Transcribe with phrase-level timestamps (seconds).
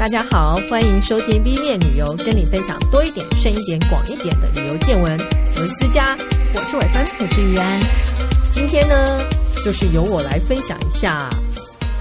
[0.00, 5.12] 大家好，欢迎收听 B 面旅游，跟你分享多一点、深一点、广一点的旅游见闻。
[5.12, 6.16] 我是思佳，
[6.54, 7.80] 我是伟芬，我是于安。
[8.50, 9.20] 今天呢，
[9.62, 11.28] 就是由我来分享一下。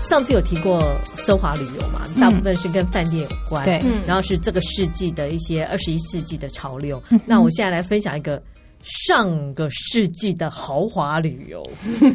[0.01, 7.03] 上次有提过奢华旅游嘛，大部分是跟饭店有关，对、嗯，然后是这个世纪的一些二十一世纪的潮流。
[7.09, 8.41] 嗯、那我现在来分享一个。
[8.81, 11.61] 上个世纪的豪华旅游，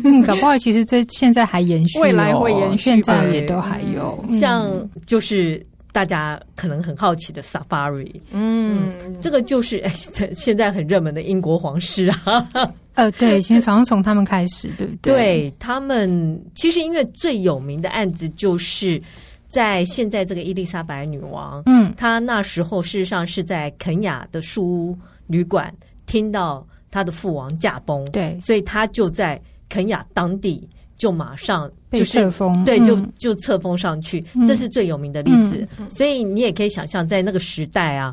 [0.03, 4.25] 嗯，搞不好其实这现在还延续，未来会延续，现在也都还有。
[4.41, 4.73] 像
[5.05, 5.63] 就是
[5.95, 9.93] 大家可能很好奇的 Safari，嗯，嗯，这个就是哎，
[10.35, 12.51] 现在很热门的英国皇室啊。
[12.95, 15.15] 呃，对，先从从他们开始，对不对？
[15.15, 19.01] 对他们，其实因为最有名的案子就是
[19.49, 24.99] 在现在这个伊丽莎白女王，嗯，她那时候事实上是在肯雅的树屋
[25.29, 25.73] 旅馆。
[26.07, 30.69] 听到她的父王驾崩，对，所以她就在肯雅当地
[31.05, 35.87] 就马上就是被册封，对，就就册封上去，嗯，这是最有名的例子，嗯。
[35.91, 38.11] 所以你也可以想象，在那个时代啊，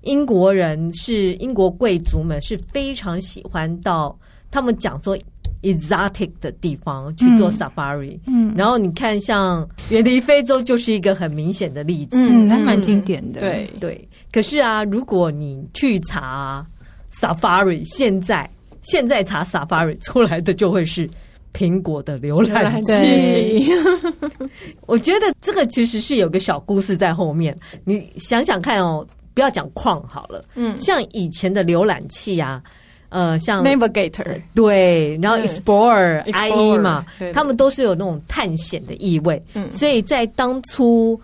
[0.00, 4.18] 英国人是英国贵族们是非常喜欢到
[4.50, 5.14] 他们讲说
[5.60, 8.18] exotic 的地方去做 safari。
[8.26, 13.42] 嗯，然后你看，像远离非洲就是一个很明显的例子，嗯，还蛮经典的。
[13.42, 16.66] 对对，可是啊，如果你去查。
[17.14, 18.48] Safari 现在
[18.80, 21.06] 现在查 Safari 出来的就会是
[21.54, 23.68] 苹果的浏览器。
[24.86, 27.56] 我觉得这个其实是有个小故事在后面。
[27.84, 32.62] 你想想看哦，不要讲矿好了，嗯，像以前的浏览器啊，
[33.08, 39.42] 呃，像 Navigator 对，然后 Explorer IE 嘛，他们都是有那种探险的意味。
[39.54, 41.20] 嗯，所以在当初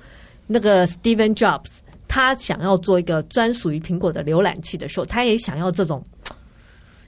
[0.47, 1.65] 那个 Steven Jobs。
[2.11, 6.03] 他想要做一个专属于苹果的浏览器的时候，他也想要这种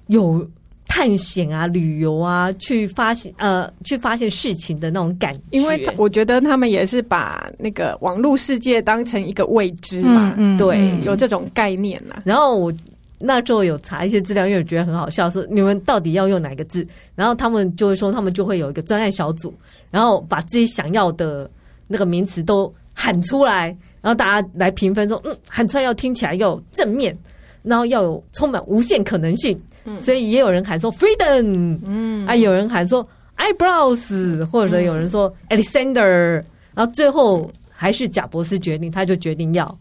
[0.09, 0.47] 有
[0.93, 5.41] 探险啊、旅游啊，去发现呃，去发现事情的那种感觉。
[5.53, 12.23] 因为我觉得他们也是把那个网络世界当成一个未知嘛，嗯、对、嗯，有这种概念呐、啊。
[12.27, 12.73] 然后我
[13.21, 16.85] 那时候有查一些资料，因为我觉得很好笑，说你们到底要用哪个字？
[17.15, 19.55] 然后他们就会说，他们就会有一个专案小组，
[19.93, 21.49] 然后把自己想要的
[21.87, 23.69] 那个名词都喊出来。
[24.03, 27.17] 然后大家来评分说，嗯，喊出来要听起来要有正面，
[27.63, 29.61] 然后要有充满无限可能性。
[29.85, 33.07] 嗯，所以也有人喊说 freedom，嗯，啊，有人喊说
[33.37, 36.43] eyebrows，或者有人说 Alexander，
[36.75, 39.79] 然后最后还是贾博士决定，他就决定要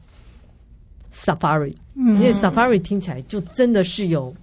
[1.14, 4.34] Safari，嗯，因为 Safari 听起来就真的是有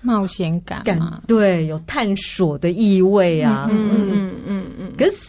[0.00, 5.28] 冒险感，感，对，有探索的意味啊，嗯嗯嗯嗯，可是。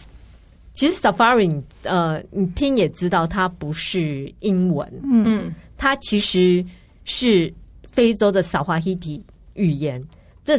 [0.72, 6.64] 其实 Safari，呃，你听也知道，它不是英文，嗯，它其实
[7.10, 7.52] 是
[7.92, 9.20] 非洲的撒哈希提
[9.56, 10.02] 语言。
[10.46, 10.56] 这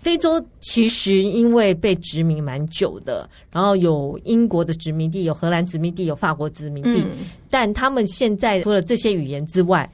[0.00, 7.18] 非洲其实因为被殖民蛮久的，然后有英国的殖民地，有荷兰殖民地，有法国殖民地，嗯，
[7.50, 9.88] 但他们现在除了这些语言之外，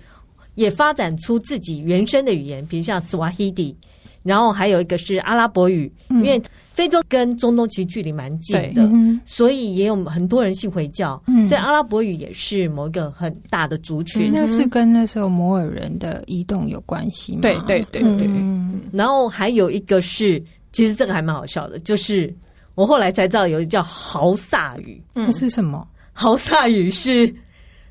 [0.55, 3.77] 也发展出自己原生的语言，比如像斯瓦希蒂，
[4.27, 6.43] 然后还有一个是阿拉伯语，因为。
[6.77, 14.31] 非洲跟中东其实距离蛮近的，嗯，所以也有很多人信回教，嗯，所以阿拉伯语也是某一个很大的族群。
[14.31, 17.39] 嗯，那是跟那时候摩尔人的移动有关系吗？
[17.41, 18.79] 对对对对，嗯。
[18.93, 20.39] 然后还有一个是，
[20.71, 22.31] 其实这个还蛮好笑的，就是
[22.75, 25.89] 我后来才知道有一个叫豪萨语，那是什么？
[26.13, 27.27] 豪萨语是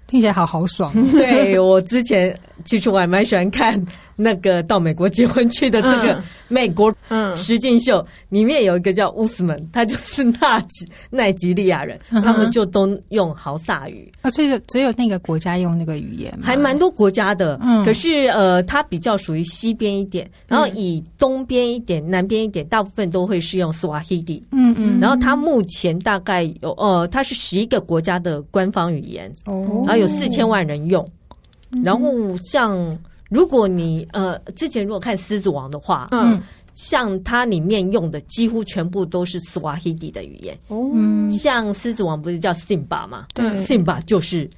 [0.05, 0.93] 听起来好豪爽。
[1.13, 3.83] 对，我之前其实我还蛮喜欢看。
[4.15, 6.93] 那个到美国结婚去的这个美国
[7.35, 14.09] 实境秀，里面有一个叫乌斯曼，他就是纳吉 奈吉利亚人，他们就都用豪萨语。
[14.21, 17.59] 啊，所以只有那个国家用那个语言，还蛮多国家的。
[17.61, 24.41] 嗯，可是呃，它比较属于西边一点，然后以东边一点、南边一点，大部分都会是用斯瓦希蒂。
[24.51, 31.05] 嗯嗯，然后它目前大概有呃，它是十一个国家的官方语言哦，然后有四千万人用，
[31.83, 32.97] 然后像。
[33.29, 36.41] 如果你呃之前如果看《狮子王》的话，嗯，
[36.73, 40.57] 像它里面用的几乎全部都是 Swahili 的语言。
[40.67, 40.91] 哦，
[41.31, 43.25] 像《狮子王》不是叫 Simba 吗？
[43.33, 44.49] 对，Simba 就是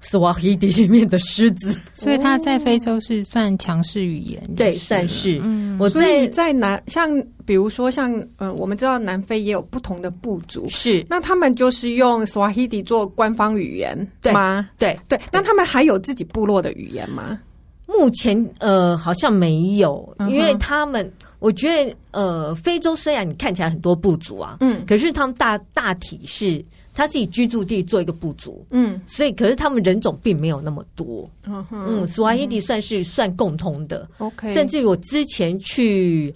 [0.00, 4.40] 斯瓦希蒂里面的狮子，所以它在非洲是算强势语言。
[4.54, 5.40] 对，算是。
[5.42, 7.10] 嗯，我在在南，像
[7.44, 14.68] 比如说像呃，我们知道南非也有不同的部族，是那他们就是用斯瓦希蒂做官方语言，对吗？
[14.78, 17.40] 对对，那他们还有自己部落的语言吗？
[17.86, 36.34] 目前呃好像没有，因为他们我觉得呃非洲虽然你看起来很多部族啊，嗯，可是他们大大体是它是以居住地做一个部族，嗯，所以可是他们人种并没有那么多，嗯嗯，斯瓦伊迪算是算共通的，OK，甚至于我之前去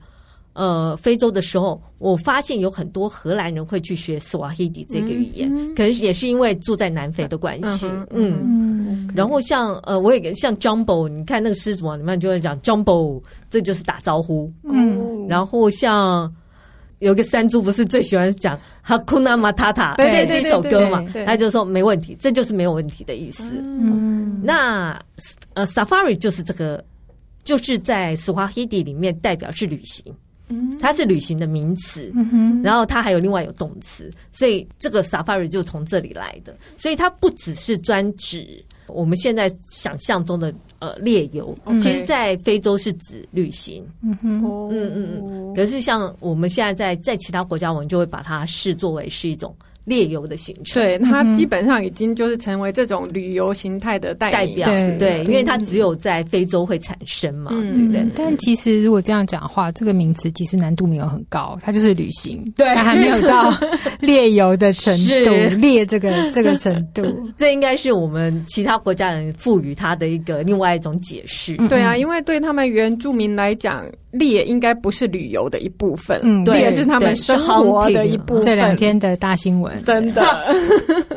[0.52, 7.88] 呃非洲的时候，我发现有很多荷兰人会去学斯瓦希迪这个语言，嗯、可能也是因为住在南非的关系。
[8.11, 14.52] 嗯，然后像呃，我也像 Jumbo，你看那个狮子王里面就会讲 Jumbo，这就是打招呼。
[14.64, 16.32] 嗯，然后像
[16.99, 23.55] 有个山猪不是最喜欢讲 Hakuna Matata，这也是一首歌嘛，他就说没问题，这就是没有问题的意思。
[23.62, 25.00] 嗯，那
[25.55, 26.85] 呃，Safari 就是这个。
[27.43, 30.14] 就是在斯瓦希迪里面代表是旅行，
[30.81, 32.12] 它是旅行的名词，
[32.62, 49.55] 然后它还有另外有动词，所以这个 safari 就从这里来的，所以它不只是专指我们现在想象中的呃猎游，其实在非洲是指旅行，嗯嗯嗯嗯，可是像我们现在在在其他国家，我们就会把它视作为是一种。
[49.90, 58.06] 猎游的行程，对，它基本上已经就是成为这种旅游形态的代表，对，对，因为它只有在非洲会产生嘛，嗯、对不对？
[58.14, 63.52] 但其实如果这样讲的话，这个名词其实难度没有很高，它就是旅行，对，它还没有到
[63.98, 67.02] 猎游的程度，猎这个这个程度，
[67.37, 71.56] 这应该是我们其他国家人赋予它的一个另外一种解释。
[71.58, 73.84] 嗯、对啊，因为对他们原住民来讲。
[74.11, 78.45] 猎应该不是旅游的一部分，嗯，猎是他们生活的一部分。
[78.45, 80.23] 这两天的大新闻，真的。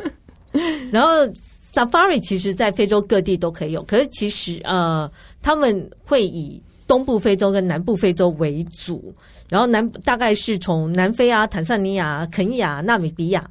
[0.92, 1.26] 然后
[1.72, 5.10] ，Safari 其实，在非洲各地都可以有，可是其实，呃，
[5.42, 9.12] 他们会以东部非洲跟南部非洲为主，
[9.48, 13.44] 然后南大概是从南非啊、坦桑尼亚、肯亚、纳米比亚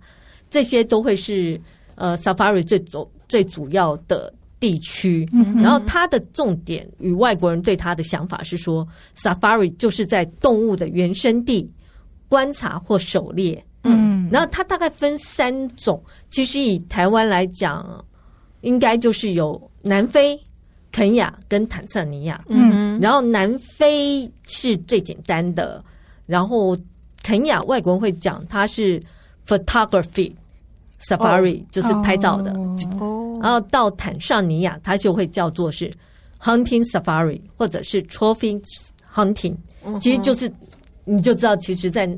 [0.49, 1.59] 这些都会是
[1.95, 4.33] 呃 Safari 最主最主要的。
[4.63, 5.27] 地区，
[5.57, 8.87] 然后它的重点与外国人对它的想法是说
[9.17, 11.69] ，Safari 就是在动物的原生地
[12.29, 13.61] 观察或狩猎。
[13.81, 18.05] 嗯，然后它大概分三种，其实以台湾来讲，
[18.61, 20.39] 应该就是有南非、
[20.93, 22.41] 肯亚跟坦桑尼亚。
[22.47, 25.83] 嗯，然后南非是最简单的，
[26.25, 26.77] 然后
[27.21, 29.03] 肯亚外国人会讲它是
[29.45, 30.33] photography。
[31.07, 32.51] Safari、oh, 就是拍照的
[32.99, 35.91] ，oh, 然后到坦尚尼亚，它就会叫做是
[36.41, 38.61] Hunting Safari 或者是 Trophy
[39.13, 39.55] Hunting，
[39.99, 40.51] 其实就是
[41.05, 42.09] 你就知道，其实，在。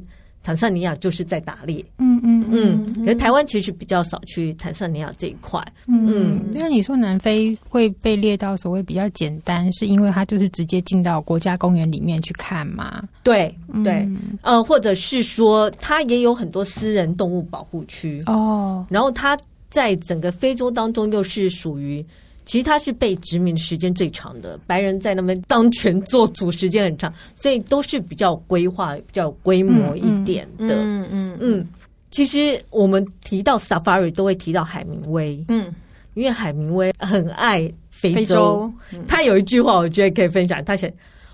[0.45, 6.39] 坦桑尼亚就是在打猎，嗯嗯嗯，可是台湾其实比较少去坦桑尼亚这一块，嗯。
[6.53, 13.01] 那你说南非会被列到所谓比较简单，是因为它就是直接进到国家公园里面去看吗？
[13.24, 13.51] 对
[13.83, 14.07] 对，
[14.44, 19.36] 呃，或者是说它也有很多私人动物保护区哦，然后它
[19.71, 22.06] 在整个非洲当中又是属于。
[22.45, 30.75] 其实它是被殖民时间最长的，白人在那边当权做主时间很长，所以都是比较规划、比较有规模一点的。
[30.75, 31.68] 嗯嗯嗯。
[32.12, 35.74] 其实我们提到 Safari 都会提到海明威，嗯，
[36.13, 38.15] 因为海明威很爱非洲。
[38.15, 40.63] 非洲嗯、他有一句话，我觉得可以分享。
[40.63, 40.94] 他写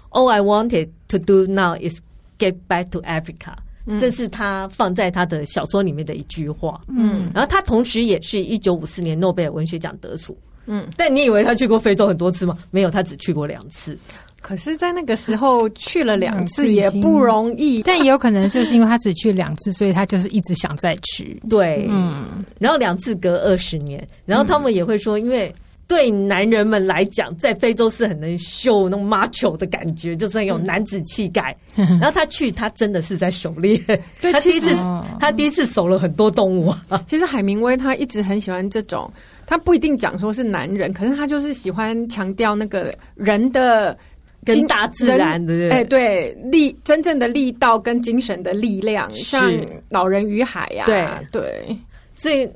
[0.09, 1.99] ：“All I wanted to do now is
[2.39, 3.53] get back to Africa。
[3.85, 6.81] 嗯”这是他放在他的小说里面的一句话。
[6.87, 10.35] 嗯，然后他同时也是一九五四年诺贝尔文学奖得主。
[10.65, 12.57] 嗯，但你以为他去过非洲很多次吗？
[12.69, 13.97] 没有，他只去过两次。
[14.41, 17.83] 可是，在那个时候去了两次也不容易。
[17.83, 21.39] 但也有可能就是因为他只去两次，所以他就是一直想再去。
[21.47, 22.43] 对，嗯。
[22.57, 25.53] 然后两次隔二十年，然后他们也会说，因为
[25.87, 31.55] 对男人们来讲，在非洲是很能秀那种 macho 的感觉，就是很有男子气概。
[31.75, 33.77] 然后他去，他真的是在狩猎。
[34.19, 34.75] 对，他第一次，
[35.19, 37.03] 他第一次守了很多动物啊。
[37.05, 39.11] 其实海明威他一直很喜欢这种。
[39.51, 43.97] 他不一定讲说是男人，可是他就是喜欢强调那个人的
[44.45, 49.51] 跟大自然的，哎，对力真正的力道跟精神的力量，像
[49.89, 51.05] 《老人与海》呀，对。
[51.33, 51.77] 对。
[52.15, 52.49] 所以，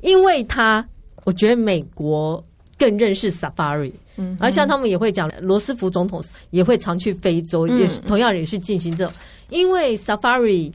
[0.00, 0.82] 因为他，
[1.24, 2.42] 我觉得美国
[2.78, 9.12] 更认识 Safari，嗯，而像他们也会讲，罗斯福总统也会常去非洲，也是同样也是进行这种，
[9.50, 10.72] 因为 Safari。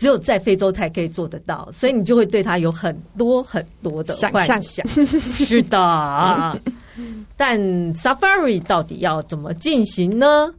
[0.00, 4.88] 只有在非洲才可以做得到，所以你就会对他有很多很多的幻想。
[4.88, 6.62] 是的，
[7.36, 7.60] 但
[7.94, 10.54] Safari 到底要怎么进行呢？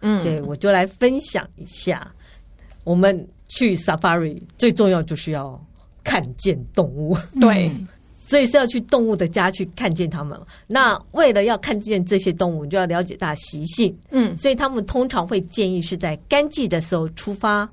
[0.00, 2.08] 嗯，对，我就来分享一下。
[2.84, 5.60] 我们去 Safari 最重要就是要
[6.04, 7.72] 看见动物，对，
[8.22, 10.40] 所以是要去动物的家去看见他们。
[10.68, 13.98] 那为了要看见这些动物，你就要了解它的习性。
[14.12, 17.68] 嗯，所以他们通常会建议是在干季的时候出发。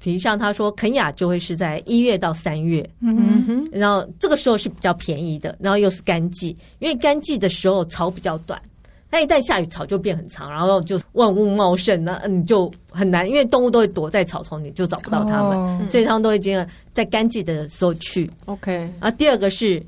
[0.00, 8.62] 比如像他说，肯雅就会是在一月到三月，嗯哼，然后这个时候是比较便宜的，然后又是干季，因为干季的时候草比较短，
[9.10, 18.30] 那一旦下雨草就变很长，然后就万物茂盛，那你就很难，因为动物都会躲在草丛里，就找不到它们，哦、所以他们都会经在干季的时候去。
[18.46, 19.82] OK，啊，第二个是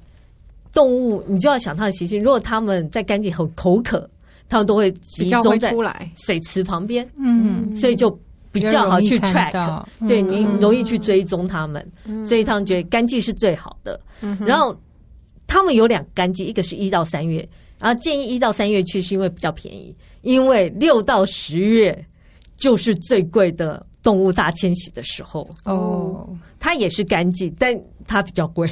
[0.72, 4.10] 动物，你就要想它的习性，如果他们在干季很口渴，
[4.48, 5.72] 他们都会集中在
[6.16, 8.18] 水池旁边，嗯，所以就。
[8.52, 11.92] 比较好去 track，对你容易去追踪他们，
[12.24, 14.00] 所以他们觉得干季是最好的。
[14.44, 14.76] 然后
[15.46, 22.06] 他们有两个干季，一个是一到三月，然后建议一到三月去是因为比较便宜，因为六到十月
[22.56, 26.28] 就是最贵的动物大迁徙的时候哦。
[26.58, 27.74] 它也是干季，但
[28.06, 28.68] 它比较贵，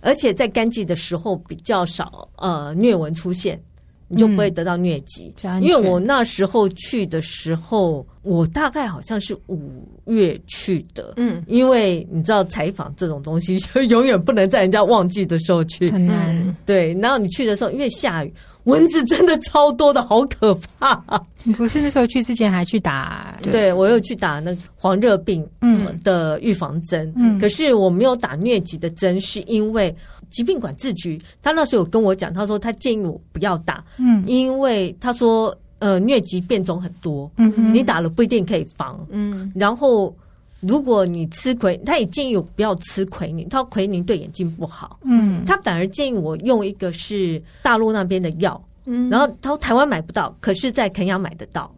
[0.00, 3.60] 而且在干季的时候比较少呃疟蚊出现。
[4.08, 16.56] 你就不会得到疟疾，嗯，因为我那时候去的时候，我大概好像是五月去的，嗯，因为你知道采访这种东西，就永远不能在人家旺季的时候去，很难。
[16.66, 18.32] 对，然后你去的时候，因为下雨，
[18.64, 21.20] 蚊子真的超多的，好可怕，啊。
[21.46, 23.36] 你不是那时候去之前还去打？
[23.42, 29.94] 对，对我又去打那黄热病嗯的预防针，嗯，可是我没有打疟疾的针，是因为。
[30.30, 40.14] 疾病管制局，他那时候有跟我讲，他说他建议我不要打，嗯，因为他说呃疟疾变种很多，嗯哼，你打了不一定可以防，嗯，然后
[40.60, 51.70] 如果你吃奎，他也建议我不要吃奎宁，他说奎宁对眼睛不好，嗯，他反而建议我用一个是大陆那边的药，嗯，然后他说台湾买不到，可是在肯亚买得到。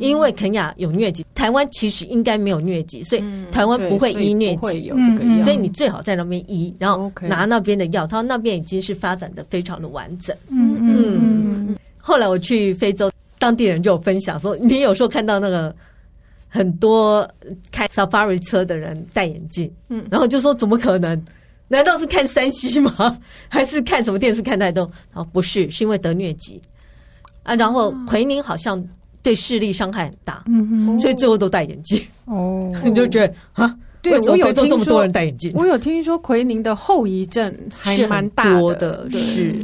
[0.00, 8.04] 因为肯亚有疟疾，台湾其实应该没有疟疾，所以台湾不会医疟疾，所以你最好在那边医，然后拿那边的药。
[8.04, 10.36] 他说那边已经是发展的非常的完整。
[10.48, 11.76] 嗯嗯。
[11.96, 13.08] 后来我去非洲，
[13.38, 15.72] 当地人就有分享说，你有时候看到那个
[16.48, 17.28] 很多
[17.70, 21.24] 开 Safari 车的人戴眼镜，嗯，然后就说怎么可能？
[21.68, 23.16] 难道是看山西吗？
[23.48, 24.90] 还是看什么电视看太多？
[25.14, 26.60] 然后，不是，是因为得疟疾
[27.44, 27.54] 啊。
[27.54, 28.84] 然后奎宁好像。
[29.28, 32.00] 对视力伤害很大，嗯哼，所以最后都戴眼镜。
[32.24, 35.52] 哦， 你就觉得啊，对，为什么非洲这么多人戴眼镜？
[35.54, 39.54] 我有听说奎宁的后遗症还蛮多的，是。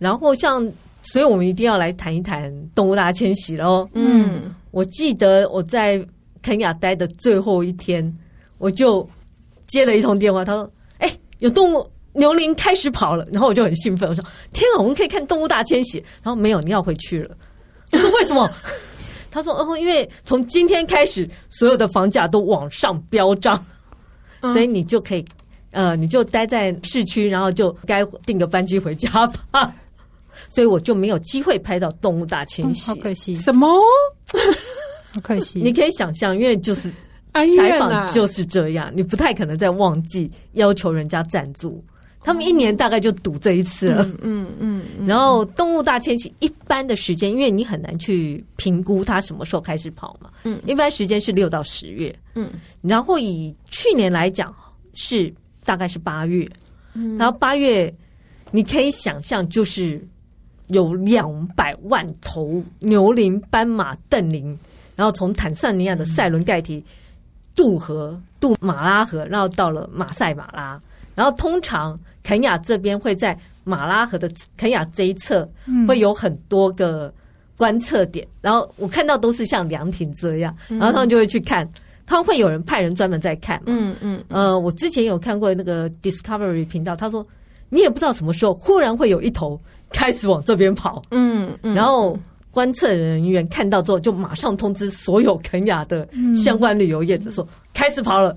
[0.00, 0.68] 然后像，
[1.02, 3.88] 所以我们一定要来谈一谈动物大迁徙喽。
[3.94, 6.04] 嗯，我记得我在
[6.42, 8.12] 肯亚待的最后一天，
[8.58, 9.08] 我就
[9.68, 11.08] 接了一通电话，他说：“哎，
[11.38, 17.36] 有动物牛羚开始跑了。”然后我就很兴奋，我说：“天啊，我们可以看动物大迁徙。”然后没有，你要回去了。
[17.92, 18.50] 我说为什么？
[19.30, 23.58] 他说：“哦，因为从今天开始，所有的房价都往上飙涨，
[24.42, 25.24] 所以你就可以，
[25.70, 29.74] 呃，你就待在市区，然后就该订个班机回家吧。
[30.50, 33.34] 所以我就没有机会拍到动物大迁徙，好可惜。
[33.36, 33.66] 什么？
[35.14, 35.60] 好可惜。
[35.60, 36.90] 你可以想象，因为就是
[37.56, 41.82] 采访就是这样，你不太可能在旺季要求人家赞助。”
[42.24, 52.48] 他们一年大概就赌这一次了，嗯嗯，嗯，然后动物大迁徙一般的时间，因为你很难去评估它什么时候开始跑嘛，嗯，一般时间是六到十月，嗯，
[52.80, 54.54] 然后以去年来讲
[54.94, 56.48] 是大概是八月，
[56.94, 57.92] 嗯，然后八月
[58.52, 60.00] 你可以想象就是
[60.68, 64.56] 有两百万头牛羚、斑马、瞪羚，
[64.94, 66.84] 然后从坦桑尼亚的塞伦盖提
[67.56, 70.80] 渡河渡马拉河，然后到了马赛马拉。
[71.14, 75.48] 然后通常肯亚这边会在马拉河的肯亚这一侧
[75.86, 77.12] 会有很多个
[77.56, 81.68] 观测点，然后我看到都是像凉亭这样，然后他们就会去看，
[82.06, 83.62] 他们会有人派人专门在看。
[83.66, 87.24] 嗯嗯，呃，我之前有看过那个 Discovery 频道，他说
[87.68, 91.02] 你也不知道什么时候忽然会有一头开始往这边跑。
[91.10, 92.18] 嗯嗯，然后
[92.50, 96.08] 观测人员看到之后就马上通知所有肯亚的
[96.42, 98.34] 相关旅游业者说开始跑了。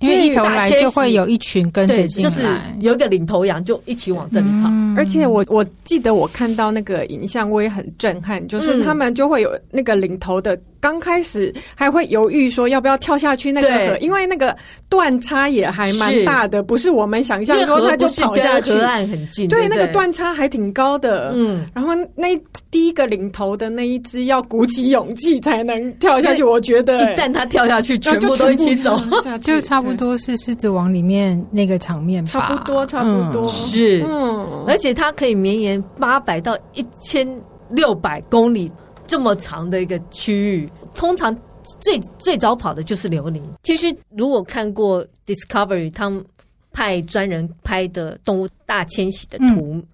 [0.00, 2.46] 因为一头来就会有一群跟着进来，就是
[2.80, 4.68] 有一个领头羊就一起往这里跑。
[4.68, 10.58] 嗯、而且我我记得我看到那个影像，我也很震撼，就是他们就会有那个领头的。
[10.86, 14.56] 刚开始还会犹豫说要不要跳下去那个河，因为那个
[14.88, 18.70] 断差也还蛮大的，不是我们想象说它就跑下去。
[18.70, 21.32] 河岸很近，对，那个断差还挺高的。
[21.34, 22.40] 嗯，然后那
[22.70, 26.44] 第一个领头的那一只要鼓起勇气才能跳下去。
[26.44, 28.96] 我觉得一旦他跳下去，全部都一起走，
[29.42, 32.30] 就差不多是狮子王里面那个场面吧。
[32.30, 34.04] 差不多，差不多是。
[34.08, 37.28] 嗯，而且它可以绵延八百到一千
[37.70, 38.70] 六百公里。
[39.06, 41.36] 这么长的一个区域，通常
[41.80, 43.42] 最最早跑的就是牛羚。
[43.62, 46.24] 其实，如果看过 Discovery 他们
[46.72, 49.84] 派专人拍的动物大迁徙的图，嗯、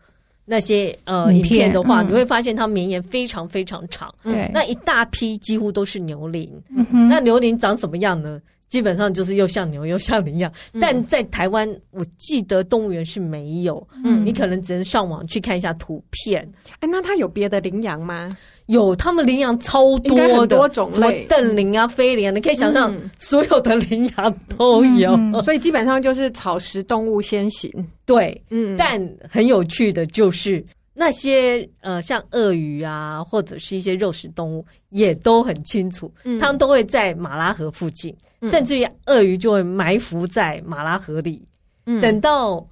[0.45, 4.12] 那些呃影片的话，嗯、你会发现它绵延非常非常长。
[4.25, 6.50] 对、嗯，那一大批几乎都是牛羚。
[6.69, 8.40] 嗯、那牛羚长什么样呢？
[8.73, 10.50] 基本上就是又像牛又像羚羊。
[10.81, 13.87] 但在台湾，我记得动物园是没有。
[14.02, 16.50] 嗯，你可能只能上网去看一下图片。
[16.81, 18.35] 哎，那它有别的羚羊吗？
[18.69, 27.71] 有，他们羚羊超多的，多种类，什么瞪羚啊、飞羚啊，你可以想象，所有的羚羊都有，嗯嗯、 所以基本上就是草食动物先行。
[28.07, 30.64] 对，嗯，但很有趣的就是
[30.95, 41.43] 那些呃，像鳄鱼啊，或者是一些肉食动物，也都很清楚，嗯、他们都会在马拉河附近，嗯、甚至于鳄鱼就会埋伏在马拉河里，
[41.87, 42.67] 嗯、等到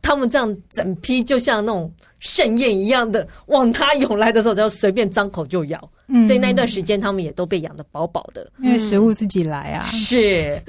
[0.00, 5.90] 他们这样整批就像那种盛宴一样的往他涌来的时候，就随便张口就咬。
[6.06, 9.80] 嗯、所以那段时间，他们也都被养的饱饱的，因为食物自己来啊。
[9.80, 10.62] 是，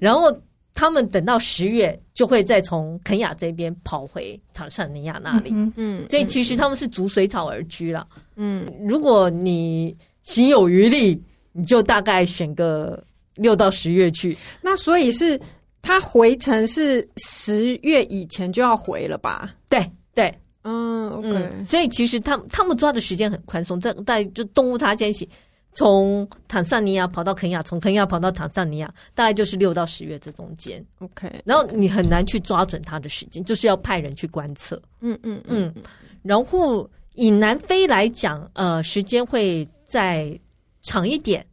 [0.00, 0.32] 然后。
[0.74, 11.20] 他们等到十月就会再从肯雅这边跑回坦桑尼亚那里，嗯，嗯，所以其实他们是逐水草而居了，嗯，如果你行有余力，
[11.52, 13.02] 你就大概选个
[13.34, 14.36] 六到十月去。
[14.62, 15.38] 那所以是
[15.82, 19.54] 他回程是十月以前就要回了吧？
[19.68, 25.28] 对对，嗯，OK，嗯，所以其实他们他们抓的时间很宽松，在在就动物他迁徙。
[25.74, 30.84] 从坦桑尼亚跑到肯亚，从肯亚跑到坦桑尼亚，大概就是六到十月这中间。
[30.98, 34.80] OK，然后你很难去抓准它的时间，就是要派人去观测。
[35.00, 35.74] 嗯嗯嗯。
[36.22, 40.38] 然后以南非来讲，呃，时间会再
[40.82, 41.44] 长一点，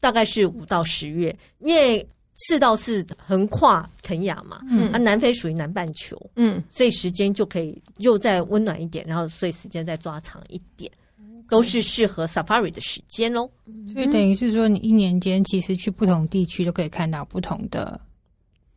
[0.00, 2.06] 大概是五到十月，因为
[2.46, 10.90] 赤道是横跨肯亚嘛，嗯，啊，南非属于南半球，嗯，所以时间就可以又再温暖一点，然后所以时间再抓长一点。
[11.48, 13.48] 都是适合 safari 的时间喽，
[13.90, 17.98] 所以等于是说，你一年间其实去不同地区都可以看到不同的、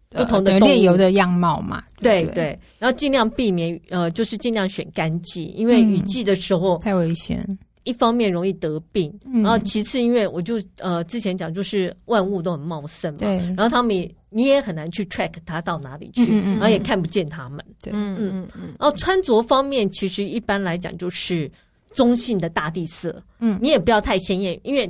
[0.10, 1.84] 不同的猎游的样貌嘛。
[2.00, 7.46] 对对，然后尽量避免呃，就是尽量选干季，因为雨季的时候太危险。
[7.84, 17.60] 一方面容易得病，然后其次因为我就呃之前讲就是万物都很茂盛嘛，对，然后他们也你也很难去 track 它到哪里去，然后也看不见他们。
[17.82, 18.76] 对，嗯嗯嗯。
[18.80, 21.52] 然后穿着方面，其实一般来讲就是。
[21.94, 24.90] 中性的大地色，嗯，你也不要太鲜艳，因为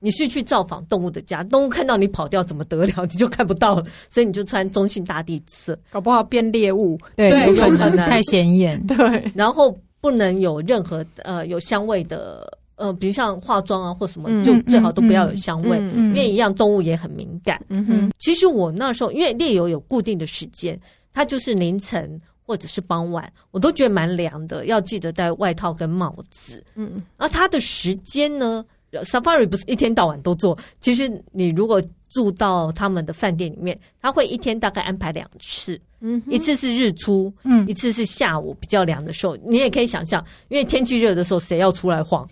[0.00, 3.06] 你是去造访动物的家，动物看到你跑掉怎么得了？
[3.10, 8.96] 你就看不到了，所以你就穿中性大地色，搞不好变猎物，对，有可能太显眼，对。
[9.34, 17.60] 然后不能有任何呃有香味的，呃，比如像化妆啊或什么，就最好都不要有香味，因为一样动物也很敏感。
[17.68, 20.78] 嗯哼，其实我那时候因为猎友有固定的时间，
[21.12, 22.20] 它就是凌晨。
[22.48, 26.64] 或者是傍晚，我都觉得蛮凉的，要记得戴外套跟帽子。
[26.76, 30.58] 嗯，而它的时间呢，Safari 不是一天到晚都做。
[30.80, 35.78] 其实你如果住到他们的饭店里面，他会一天大概安排两次。
[36.00, 39.36] 嗯，一次是日出，嗯，一次是下午比较凉的时候。
[39.44, 42.26] 你也可以想象，因为天气热的时候，谁要出来晃？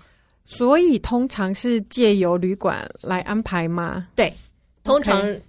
[0.47, 4.09] 所以通常是借由旅馆来安排吗？
[4.15, 4.33] 对，
[4.83, 5.41] 通常 Okay.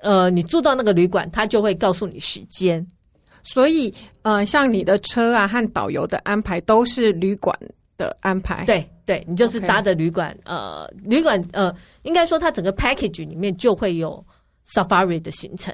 [0.00, 2.86] 呃，你住到那个旅馆，他就会告诉你时间。
[3.44, 7.56] 所以，呃，像你的车啊和导游的安排都是旅馆
[7.96, 8.64] 的安排。
[8.64, 14.24] 对，对，你就是搭的旅馆.呃，旅馆，呃，应该说它整个 package 里面就会有
[14.66, 15.72] safari 的行程，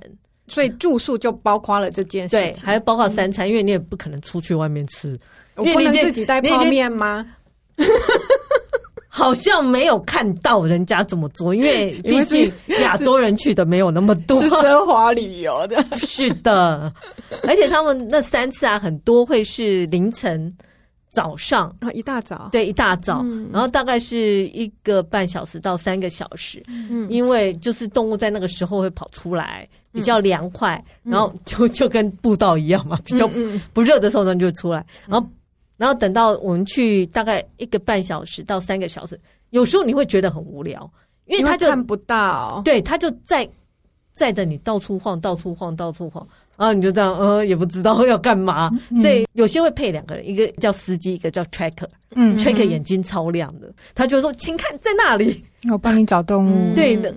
[0.48, 5.16] 所以住宿就包括了这件事情，对，还包括三餐，嗯、因为你也不可能出去外面吃，
[5.54, 7.24] 我不能自己带泡面吗？
[9.12, 15.84] 好像没有看到人家怎么做，因为 毕竟亚洲人去的没有那么多，是奢华旅游的。
[15.98, 16.92] 是的，
[17.42, 20.50] 而且他们那三次啊，很多会是凌晨、
[21.08, 21.74] 早上。
[21.80, 33.28] 啊，一大早，对，一大早，嗯、然后大概是一个半小时到三个小时，嗯，因为就是动物在那个时候会跑出来，比较凉快，嗯、然后就就跟步道一样嘛，比较
[33.72, 35.26] 不热的时候呢就出来，然后。
[35.80, 40.88] 然后等到我们去大概一个半小时到三个小时，有时候你会觉得很无聊，
[41.24, 43.48] 因为他就看不到，对，他就在
[44.12, 48.70] 载着你到处晃，到处晃，到处晃，然后你就这样，呃，也不知道要干嘛。
[48.90, 51.88] 嗯、所以有些会配两个人，一个叫司机，一个叫 tracker。
[52.14, 57.14] 嗯，tracker 眼睛超亮的，他就说：“请看在那里，我帮你找动物。”对的。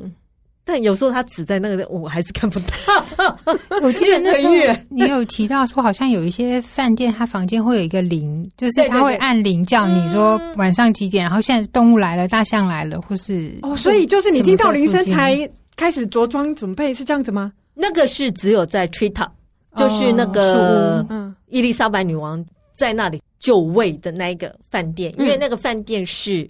[0.66, 3.38] 但有时候他只在那个，我还是看不到。
[3.84, 4.54] 我记得那时候
[4.90, 15.38] 你有提到说，好像有一些饭店，他房间会有一个铃，就是他会按铃叫你说晚上几点，然后现在动物来了，大象来了，或是哦，所以就是你听到铃声才
[15.76, 17.52] 开始着装准备，是这样子吗？
[17.74, 19.32] 那个是只有在 Treetop，
[19.76, 26.50] 就是那个嗯伊丽莎白女王在那里就位的那一个饭店，因为那个饭店是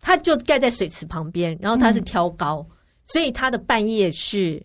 [0.00, 2.66] 它就盖在水池旁边，然后它是挑高。
[3.04, 4.62] 所以他的半夜是，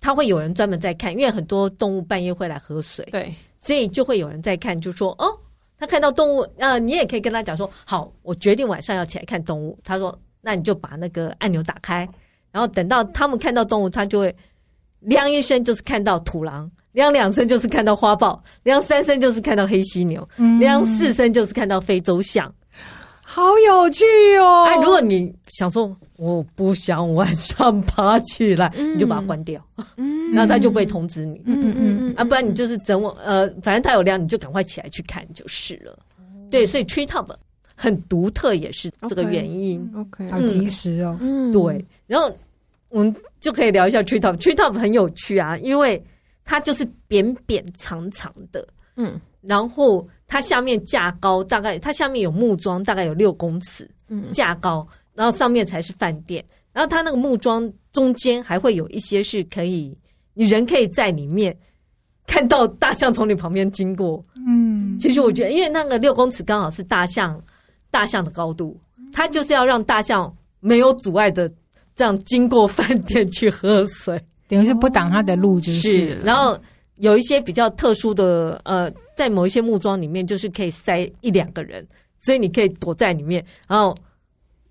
[0.00, 5.26] 他会有人专门在看，因为很多动物半夜会来喝水，对，所以就会有人在看，就说哦，
[5.78, 9.78] 他看到动物，呃，你也可以跟他讲说，好，我决定晚上要起来看动物。
[9.82, 12.08] 他说，那你就把那个按钮打开，
[12.52, 14.34] 然后等到他们看到动物，他就会
[15.00, 20.28] 亮一声就是看到土狼，亮两声就是看到花豹，亮三声就是看到黑犀牛，
[20.60, 22.52] 亮四声就是看到非洲象。
[23.30, 24.04] 好有趣
[24.38, 24.64] 哦！
[24.66, 29.62] 哎，如果你想说我不想晚上爬起来，嗯、你就把它关掉，
[29.98, 35.98] 嗯，然后他就不会通知你，嗯嗯嗯，啊，不然你就是整晚，呃，反正它有亮，你就赶快起来去看就是了。
[36.50, 37.28] 对，所以 tree top
[37.76, 39.78] 很独特，也是这个原因。
[39.94, 41.14] OK，, okay 好及时哦。
[41.20, 41.84] 嗯，对。
[42.06, 42.34] 然后
[42.88, 44.38] 我们就可以聊一下 tree top。
[44.38, 46.02] tree top 很有趣啊，因为
[46.46, 56.44] 它就是扁扁长长的，嗯，然后它下面架高，大概它下面有木桩，大概有六公尺，嗯，架高，然后上面才是饭店。
[56.72, 59.98] 然后它那个木桩中间还会有一些是可以，
[60.34, 61.56] 你人可以在里面。
[62.30, 67.42] 看到大象从你旁边经过，嗯，其实我觉得，因为那个六公尺刚好是大象
[67.90, 68.78] 大象的高度，
[69.10, 71.50] 它就是要让大象没有阻碍的
[71.96, 76.14] 这样经过饭店去喝水，等于是不挡它的路，就是，是。
[76.16, 76.54] 然后
[76.96, 81.84] 有一些比较特殊的，呃，在某一些木桩里面，就是可以塞一两个人，
[82.20, 83.92] 所以你可以躲在里面，然后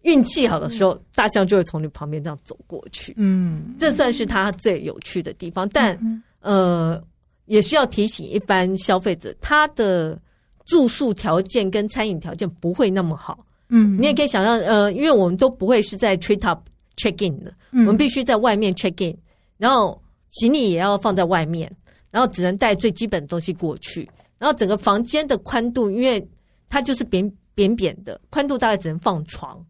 [0.04, 7.04] 运气好的时候，嗯、大象就会从你旁边这样走过去，嗯，这算是它最有趣的地方，但、嗯、呃。
[7.50, 10.20] 也是要提醒一般消费者，他的
[10.66, 13.40] 住宿条件跟餐饮条件不会那么好。
[13.70, 16.60] 嗯，你也可以想象，呃，因为我们都不会是在 treetop
[16.98, 19.18] check in 的，嗯，我们必须在外面 check in，
[19.58, 21.72] 然后行李也要放在外面，
[22.12, 24.10] 然后只能带最基本的东西过去。
[24.38, 26.26] 然后整个房间的宽度，因为
[26.70, 29.66] 它就是扁扁扁的，宽度大概只能放床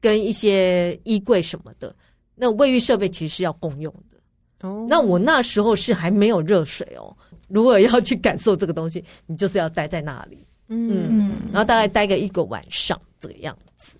[0.00, 1.94] 跟一些衣柜什么的。
[2.34, 4.68] 那卫浴设备其实是要共用的。
[4.68, 7.14] 哦，那我那时候是还没有热水哦。
[7.48, 13.96] 如果要去感受这个东西，你就是要待在那里，嗯，嗯，然后大概待个一个晚上这个样子。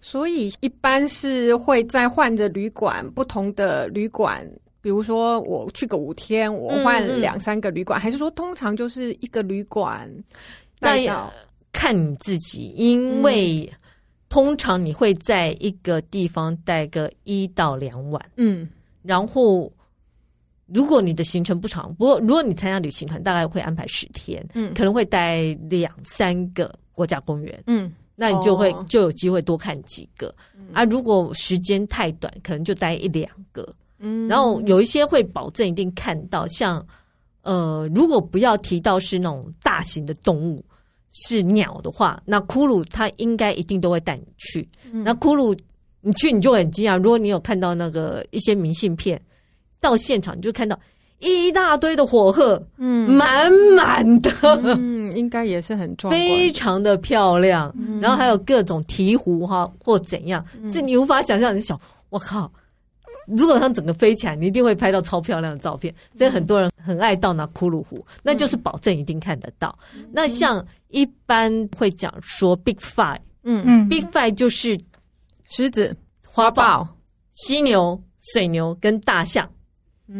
[0.00, 4.48] 所以一般是会在换着旅馆，不同的旅馆，
[4.86, 10.08] 比如说我去个五天，我换两三个旅馆，嗯，还是说通常就是一个旅馆？
[10.78, 11.28] 那要
[11.72, 13.68] 看你自己，因为
[14.28, 18.68] 通常你会在一个地方待个一到两晚，嗯，
[19.02, 19.72] 然后。
[20.68, 30.34] 如果你的行程不长，不过如果你参加旅行团，大概会安排十天，嗯，可能会待两三个国家公园，嗯，那你就会、哦、就有机会多看几个。
[30.56, 33.64] 嗯、啊，如果时间太短，可能就待一两个，
[33.98, 36.84] 嗯，然后有一些会保证一定看到，像
[37.42, 40.64] 呃，如果不要提到是那种大型的动物，
[41.10, 44.68] 是鸟的话，那骷髅它应该一定都会带你去。
[44.92, 45.58] 嗯、那骷髅
[46.00, 49.20] 你去你就很惊讶，如果你有看到那个一些明信片。
[49.78, 50.76] 到现场你就看到
[51.20, 54.30] 一大堆的火鹤，嗯，满满的，
[54.76, 57.72] 嗯，应该也是很壮观，非常的漂亮。
[57.78, 61.54] 嗯、然后还有各种鹈鹕哈，或怎样，嗯、是你无法想象。
[61.54, 61.78] 你想，
[62.08, 62.50] 我靠，
[63.26, 65.94] 如果它整个飞起来，你一定会拍到超漂亮的照片。
[66.14, 69.76] 所以很多人很爱到那骷髅湖，嗯、那就是保证一定看得到。
[69.94, 74.78] 嗯、那像一般会讲说 Big Five，嗯嗯，Big Five 就是
[75.44, 76.86] 狮子、花豹、
[77.32, 78.00] 犀牛、
[78.32, 79.48] 水牛跟大象。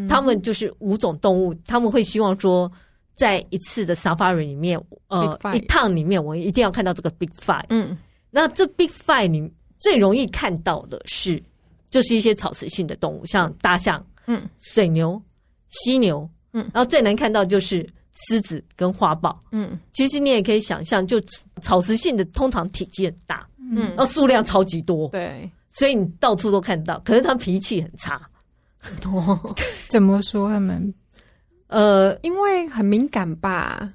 [0.09, 2.69] 他们就是五种动物，他们会希望说，
[3.15, 7.63] 在一次的 safari 里面，呃，一趟里面，我一定要看到这个 big five。
[7.69, 7.97] 嗯，
[8.33, 11.41] 那这 big five 你最容易看到的是，
[11.91, 15.21] 就是一些草食性的动物，像大象、嗯，水牛、
[15.69, 17.87] 犀牛，嗯，然后最难看到就是
[18.29, 19.39] 狮子跟花豹。
[19.53, 21.21] 嗯，其实你也可以想象，就
[21.63, 28.21] 草食性的通常体积很大，嗯，然后数量超级多，对，所以你到处都看到，可是它脾气很差。
[29.01, 29.57] 多
[29.89, 30.95] 怎么说他们？
[31.69, 33.93] 呃，因为很敏感吧，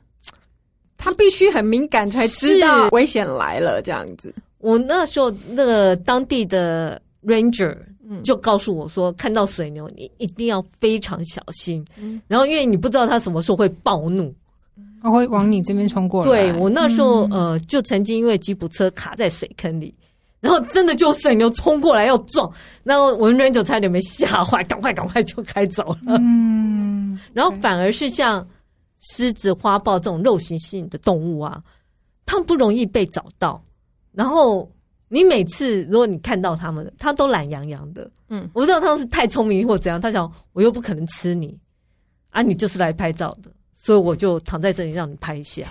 [0.98, 4.34] 他必须很敏感才知道危险来了这样子。
[4.58, 7.78] 我那时候那个当地的 ranger
[8.24, 11.86] 就告诉我说，看到水牛你一定要非常小心。
[11.98, 14.34] 嗯、然后因为你不知道它什么时候会暴怒，
[15.02, 16.30] 他会往你这边冲过来。
[16.30, 19.94] 对，我那时候、嗯、呃，就曾经因为吉普车卡在水坑里。
[20.40, 22.52] 然后真的就水牛冲过来要撞，
[22.84, 26.18] 然后我们 ranger 差点没吓坏，赶快赶快就开走了。
[26.20, 28.44] 嗯， 然后反而是像
[29.02, 31.62] 狮子、花豹这种肉食性的动物啊，
[32.26, 33.64] 它们不容易被找到。
[34.14, 34.68] 然后
[35.14, 38.10] 你每次如果你看到他们，他都懒洋洋的。
[38.30, 41.58] 嗯，我不知道他们是太聪明或怎样，他想我又不可能吃你
[42.30, 43.52] 啊，你就是来拍照的。
[43.84, 45.66] 所以我就躺在这里让你拍一下，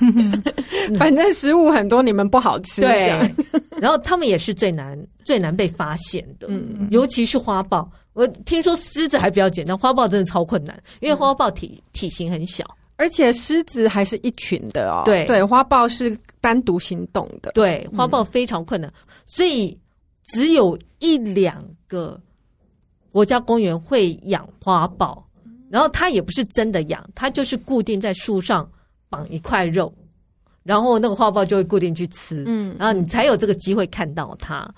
[0.98, 2.81] 反正食物很多，你们不好吃。
[2.81, 3.09] 对，
[3.81, 7.88] 然后他们也是最难最难被发现的，嗯，尤其是花豹。
[8.12, 12.64] 我听说狮子还比较简单，花豹真的超困难，因为花豹体体型很小，
[13.01, 15.01] 而且狮子还是一群的哦。
[15.07, 18.93] 对对，花豹是单独行动的，对，花豹非常困难，
[19.25, 19.77] 所以
[20.25, 22.21] 只有一两个
[23.11, 25.27] 国家公园会养花豹。
[25.71, 28.69] 然后它也不是真的养，它就是固定在树上
[29.09, 29.91] 绑一块肉，
[30.65, 34.69] 然后那个花豹就会固定去吃，嗯，然后你才有这个机会看到它。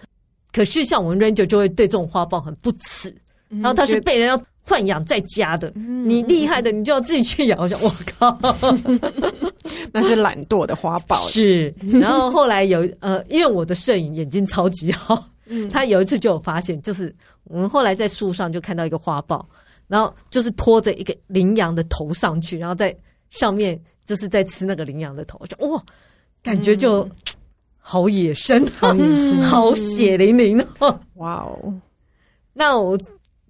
[0.53, 3.13] 可是像我们 ranger 就会对这种花豹很不齿，
[3.49, 7.59] 然后它是被人家豢养在家的，你厉害的，你就要自己去养。
[7.59, 8.39] 我想， 我靠，
[9.93, 11.27] 那是懒惰的花豹。
[11.29, 15.29] 是，然后后来有呃，因为我的摄影眼睛超级好，
[15.71, 17.13] 他有一次就有发现，就是
[17.45, 19.45] 我们后来在树上就看到一个花豹，
[19.89, 22.97] 然后就是拖着一个羚羊的头上去，然后在
[23.31, 25.83] 上面就是在吃那个羚羊的头，我就哇，
[26.41, 27.09] 感觉就
[27.79, 31.01] 好野生，好野生， 好血淋淋哦！
[31.15, 31.75] 哇哦，
[32.53, 32.97] 那我。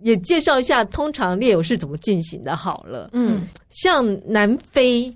[0.02, 2.56] 也介绍一下，通常猎友是怎么进行的。
[2.56, 5.14] 好了，嗯，像南非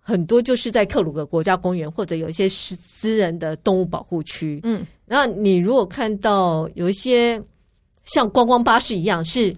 [0.00, 7.42] 很多就是在克鲁格国家公园或者有一些私私人的动物保护区，嗯，那你如果看到有一些
[8.04, 9.54] 像观光巴士一样，是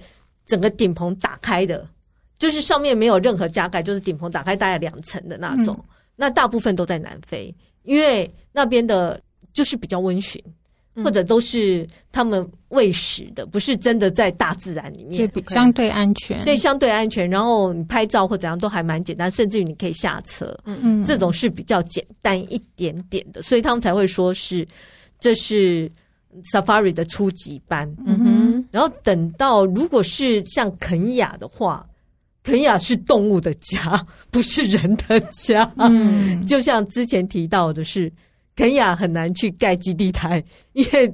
[0.46, 1.86] 整个顶棚打开的，
[2.38, 5.84] 就是上面没有任何加盖，就是顶棚打开大概两层的那种，嗯，
[6.16, 9.20] 那大部分都在南非，因为那边的
[9.52, 10.42] 就是比较温驯。
[11.04, 16.44] 或者都是他们喂食的，不是真的在大自然里面，相对安全。
[16.44, 17.28] 对，相对安全。
[17.28, 20.56] 然后你拍照或怎样都还蛮简单，甚至于你可以下车。
[20.64, 24.66] 嗯嗯，这种是比较简单一点点的，所以他们才会说是
[25.20, 25.90] 这是
[26.52, 27.88] Safari 的初级班。
[28.06, 28.68] 嗯哼。
[28.70, 31.86] 然后等到如果是像肯雅的话，
[32.42, 35.70] 肯雅是动物的家， 不是人的家。
[35.76, 38.12] 嗯，就像之前提到的是。
[38.58, 40.42] 肯亚很难去盖基地台，
[40.72, 41.12] 因为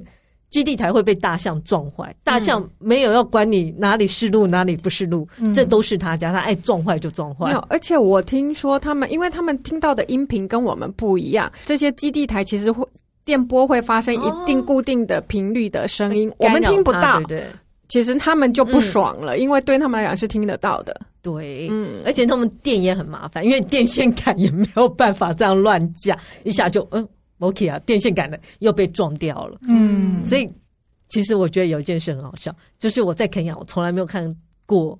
[0.49, 2.15] 基地台会被大象撞坏。
[2.23, 7.47] 大象没有要管你哪里是路，哪里不是路，嗯、这都是他家，他爱撞坏就撞坏。
[7.47, 12.83] 没有，而且我听说他们，因为他们听到的音频跟我们不一样，这些基地台其实会
[13.25, 17.19] 电波会发生一定固定的频率的声音，哦、我们听不到。
[17.21, 17.47] 对，对，
[17.89, 20.99] 其实他们就不爽了，嗯、因为对他们来讲是听得到的。
[21.21, 27.05] 对，嗯，而且他们电也很麻烦，因为电线杆也没有办法这样乱架，一下就嗯。
[27.39, 29.59] OK 啊，电线杆的又被撞掉了。
[29.67, 30.49] 嗯，所以
[31.09, 34.33] 其实我觉得有一件事很好笑，就是我在肯亚，我从来没有看
[34.65, 34.97] 过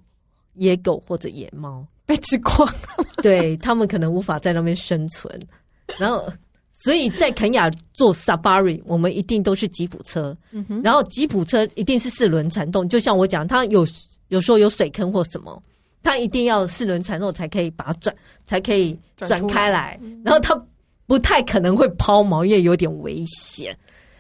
[0.56, 2.68] 野狗或者野猫被吃光，
[3.24, 5.40] 对，他们可能无法在那边生存。
[5.98, 6.32] 然后，
[6.78, 10.36] 所以在肯亚做 Safari，我们一定都是吉普车。
[10.84, 13.88] 然后吉普车一定是四轮传动，就像我讲，它有
[14.28, 15.64] 有时候有水坑或什么，
[16.04, 20.00] 它一定要四轮传动才可以把它转，才可以转开来。
[20.24, 20.54] 然后它。
[21.08, 23.78] 不太可能会抛锚，因为有点危险。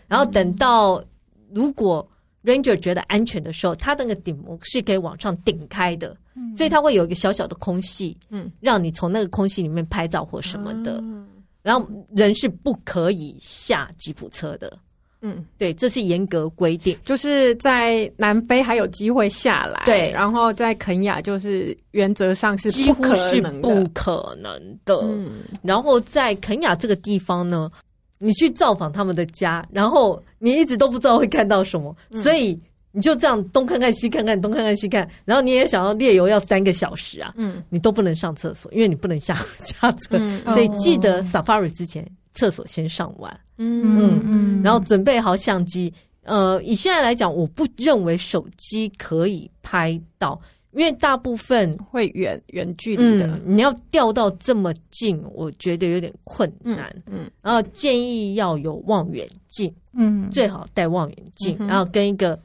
[0.07, 1.03] 然后等到
[1.51, 2.07] 如果
[2.43, 10.99] Ranger 觉得安全的时候，它那个顶膜是可以往上顶开的，嗯、所以它会有一个小小的空隙，嗯，让你从那个空隙里面拍照或什么的。
[11.01, 11.27] 嗯、
[11.63, 14.77] 然后人是不可以下吉普车的。
[15.21, 24.99] 嗯，对，这是严格规定，就是在南非还有机会下来，对，然后在肯雅就是原则上是几乎是不可能的。
[25.01, 27.71] 嗯，然后在肯雅这个地方呢，
[28.19, 32.59] 你去造访他们的家，然后你一直都不知道会看到什么，嗯、所以
[32.91, 42.05] 你就这样东看看西看看，东看看西看，然后你也想要猎游要三个小时啊，嗯，你都不能上厕所，因为你不能下 下车，嗯、所以记得 Safari 之前。
[42.37, 45.93] 厕所先上完，嗯嗯嗯，然后准备好相机。
[46.23, 50.41] 呃，以现在来讲，我不认为手机可以拍到，
[50.71, 56.91] 因为大部分会远远距离的，嗯，你要调到这么近，我觉得有点困难。
[57.05, 62.39] 嗯，嗯然后建议要有望远镜，嗯，最好带望远镜，嗯、然后跟一个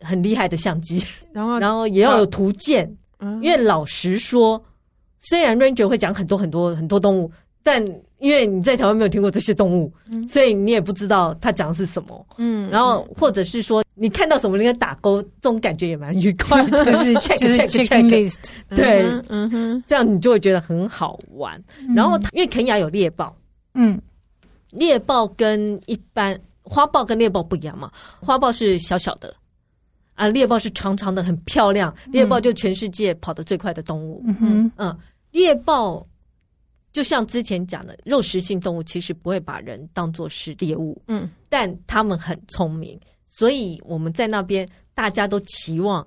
[0.00, 1.00] 很厉害的相机，
[1.32, 4.60] 然后然后也要有图鉴，嗯、因为老实说，
[5.20, 7.30] 虽然 Ranger 会讲很多很多很多动物。
[7.66, 7.82] 但
[8.24, 12.26] 因为你在台湾没有听过这些动物，嗯、所以你也不知道他讲的是什么。
[12.38, 16.82] 嗯，然后或者是说你看到什么，你应该打勾，这种感觉也蛮愉快的。
[16.90, 21.62] 就是 check check check list，对，嗯哼，这样你就会觉得很好玩。
[21.80, 23.36] 嗯、然后因为肯亚有猎豹，
[23.74, 24.00] 嗯，
[24.70, 29.34] 猎豹跟一般花豹跟猎豹不一样嘛，花豹是小小的，
[30.14, 31.94] 啊，猎豹是长长的，很漂亮。
[32.06, 34.22] 猎豹就全世界跑得最快的动物。
[34.26, 34.98] 嗯哼，嗯，
[35.32, 36.06] 猎豹。
[36.94, 46.06] 就像之前讲的，肉食性动物其实不会把人当做是猎物，嗯，但他们很聪明，所以我们在那边大家都期望，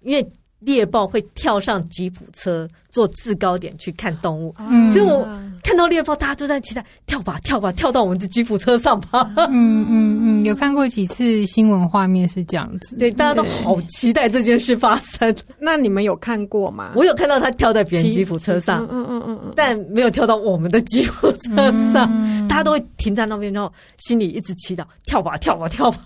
[0.00, 5.26] 因为猎豹会跳上吉普车坐制高点去看动物，嗯，所以我
[5.62, 15.34] 看到猎豹，大家都在期待跳吧跳吧跳到我们的吉普车上吧，嗯嗯嗯，有看过几次新闻画面是这样子，对，大家都好期待这件事发生。
[15.58, 16.92] 那你们有看过吗？
[16.94, 25.98] 我有看到他跳在别人吉普车上，嗯嗯嗯嗯，但没有跳到我们的吉普车上，嗯、大家都会停在那边，然后心里一直祈祷跳吧跳吧跳吧。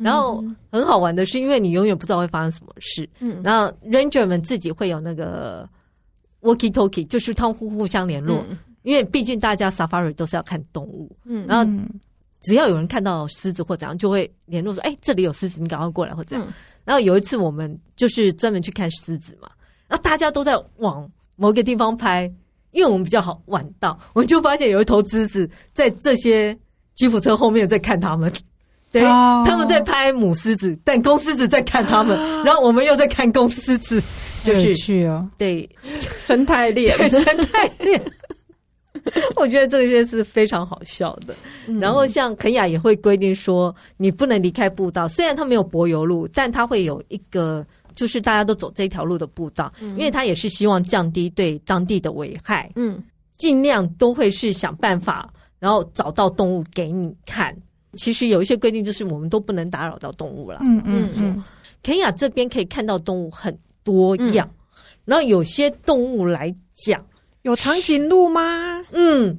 [0.00, 3.08] 然后很好玩的是，因为你永远不知道会发生什么事。
[3.20, 5.68] 嗯，然后 Ranger 们自己会有那个
[6.42, 8.44] walkie talkie，就是他们互互相联络。
[8.48, 11.10] 嗯，因为毕竟大家 Safari 都是要看动物。
[11.24, 11.70] 嗯，然后
[12.40, 16.46] 只要有人看到狮子或怎样，就会联络说：“哎，这里有狮子，你赶快过来。”或者这样。
[16.84, 19.48] 然后有一次我们就是专门去看狮子嘛，
[19.88, 22.32] 然后大家都在往某个地方拍，
[22.70, 26.56] 因为我们比较好晚到，我们就发现有一头狮子在这些
[26.94, 28.32] 吉普车后面在看他们，
[28.90, 34.02] 对，他们在拍母狮子，但公狮子在看他们， 然后我们又在看公狮子，
[34.42, 38.02] 就是去哦，对，生态链， 生态链。
[39.36, 41.34] 我觉得这些是非常好笑的。
[41.80, 45.06] 然后像肯雅也会规定说，你不能离开步道。
[45.08, 52.70] 虽然它没有柏油路，但它会有一个，就是大家都走这条路的步道，因为它也是希望降低对当地的危害。
[52.74, 53.02] 嗯，
[53.36, 57.56] 尽量都会是想办法，然后找到动物给你看。
[57.98, 60.60] 其实有一些规定，就是我们都不能打扰到动物了。
[60.62, 61.44] 嗯嗯嗯。
[61.82, 64.50] 肯亚这边可以看到动物很多样，
[65.04, 67.04] 然后有些动物来讲。
[67.42, 68.82] 有长颈鹿吗？
[68.90, 69.38] 嗯，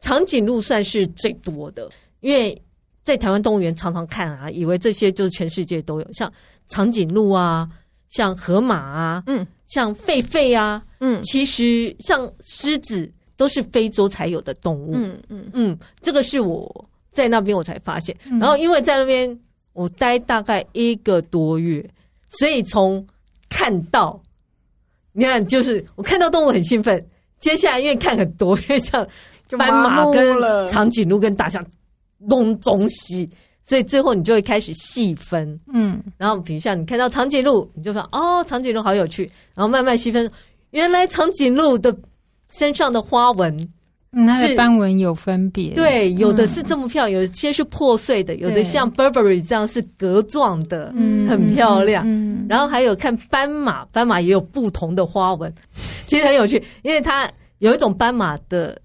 [0.00, 2.56] 长颈鹿算是最多的，因为
[3.02, 6.32] 在台湾动物园常常看啊，以为这些就是全世界都有，像
[6.68, 7.68] 长颈鹿啊，
[8.08, 19.38] 像河马啊，嗯，像狒狒啊，嗯，其实像狮子都是非洲才有的动物，嗯嗯嗯，这个是我在那边我才发现，然后因为在那边
[19.74, 21.86] 我待大概一个多月，
[22.30, 23.06] 所以从
[23.48, 24.20] 看到，
[25.12, 27.06] 你看，就是我看到动物很兴奋。
[27.38, 29.06] 接下来因为看很多，因为像
[29.58, 31.64] 斑马跟长颈鹿跟大象
[32.28, 33.28] 东中西，
[33.62, 40.30] 所以最后你就会开始细分，嗯，然后比如像你看到长颈鹿，你就说哦，长颈鹿好有趣，然后慢慢细分，
[40.70, 41.94] 原来长颈鹿的
[42.50, 43.68] 身上的花纹。
[44.14, 52.04] 嗯，它的斑纹有分别，对，有的是这么漂亮，有些是破碎的，有的像 Burberry 这样是格状的，嗯，很漂亮。
[52.06, 55.52] 嗯，然后还有看斑马，斑马也有不同的花纹，
[56.06, 58.78] 其实很有趣，因为它有一种斑马的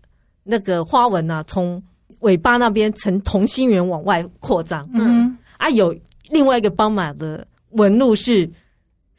[0.43, 1.81] 那个花纹啊，从
[2.19, 5.93] 尾巴那边呈同心圆往外扩张，嗯，啊，有
[6.29, 8.49] 另外一个斑马的纹路是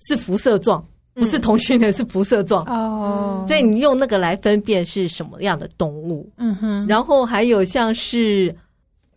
[0.08, 0.82] 是辐射状。
[1.18, 6.30] 不是同性恋，是辐射状哦，所以你用那个来分辨是什么样的动物。
[6.36, 8.54] 嗯哼，然后还有像是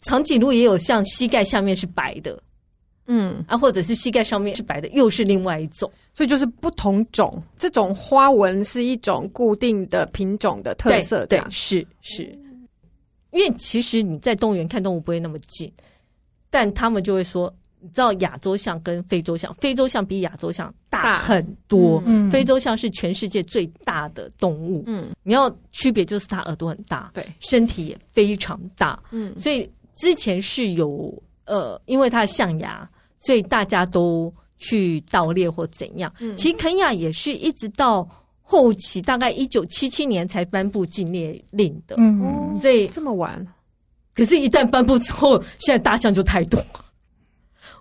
[0.01, 2.41] 长颈鹿，也有像膝盖下面是白的，
[3.05, 5.91] 嗯啊，或者是膝盖上面是白的，又是另外一种。
[6.13, 11.25] 所以就是不同种，这种花纹是一种固定的品种的特色。
[11.27, 12.23] 对，是是，
[13.31, 15.71] 因为其实你在动物园看动物不会那么近，
[16.49, 17.53] 但他们就会说。
[17.81, 22.01] 你知道亚洲象跟非洲象，非洲象比亚洲象大很多。
[22.05, 24.83] 嗯，非洲象是全世界最大的动物。
[24.85, 29.01] 嗯，你要区别就是它耳朵很大，对，身体也非常大。
[29.11, 31.11] 嗯，所以之前是有
[31.45, 32.87] 呃，因为它的象牙，
[33.19, 36.13] 所以大家都去盗猎或怎样。
[36.19, 38.07] 嗯，其实肯亚也是一直到
[38.41, 41.95] 后期，大概一九七七年才颁布禁猎令的。
[41.97, 43.45] 嗯，所以这么晚。
[44.13, 46.61] 可是，一旦颁布之后，现在大象就太多。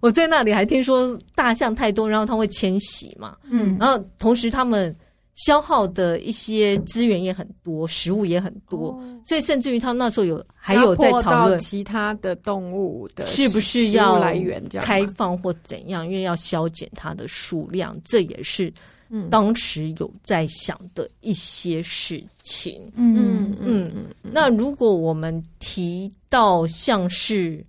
[0.01, 4.95] 我在那里还听说大象太多，然后它会迁徙嘛，嗯，然后同时他们
[5.35, 18.73] 消耗的一些资源也很多，食物也很多，哦、所以甚至于他那时候有还有在讨论其他的动物的是不是要来源开放或怎样，因为要削减它的数量，这也是
[19.31, 22.91] 当时有在想的一些事情。
[22.97, 24.05] 嗯嗯嗯，嗯。
[24.23, 27.65] 那如果我们提到像是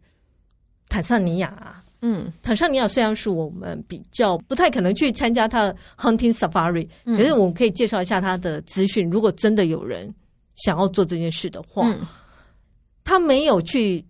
[0.89, 1.80] 坦桑尼亚。
[2.03, 9.07] 嗯，坦桑尼亚虽然是我们比较不太可能去参加它的 hunting safari，可是我们可以介绍一下它的资讯。
[9.07, 10.11] 如果真的有人
[10.55, 11.99] 想要做这件事的话，嗯，
[13.03, 14.03] 他没有去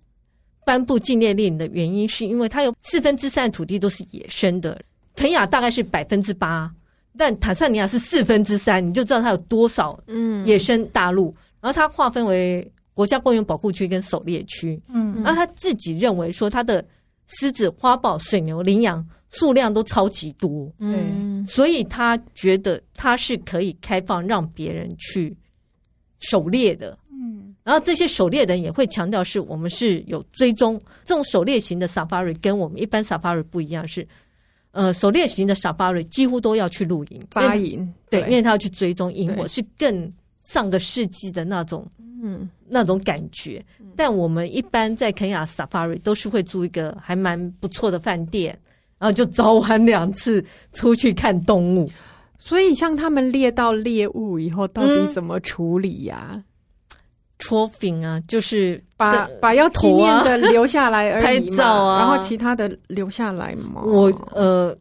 [0.64, 4.82] 颁布禁猎令的原因，是因为它有四分之三的土地都是野生的。
[5.14, 6.74] 肯亚大概是百分之八，
[7.18, 11.36] 但坦桑尼亚是四分之三，你就知道它有多少嗯野生大陆。
[11.60, 16.82] 然后它划分为国家公园保护区跟狩猎区，嗯，然后他自己认为说他的。
[17.40, 25.36] 狮子、花豹、水牛、羚羊数量都超级多，嗯，所以他觉得他是可以开放让别人去
[26.20, 34.06] 狩猎的，嗯，然后这些狩猎人也会强调是我们是有追踪，这种狩猎型的 safari 跟我们一般 safari 不一样，是
[34.72, 41.90] 呃，狩猎型的 safari 几乎都要去露营扎营，对，因为他要去追踪萤火，是更上个世纪的那种。
[42.22, 43.64] 嗯，那种感觉。
[43.96, 48.58] 但我们一般在肯雅 Safari 都是会租一个还蛮不错的饭店，
[49.00, 51.90] 然后就早晚两次出去看动物。
[52.38, 56.44] 所以，像他们猎到猎物以后，到底怎么处理呀、啊？
[57.40, 63.82] 戳 r 啊，就是把把要纪念的留下来而已，拍照啊，然后其他的留下来吗？
[63.84, 64.78] 我呃，